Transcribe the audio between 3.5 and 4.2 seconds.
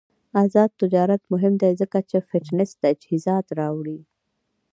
راوړي.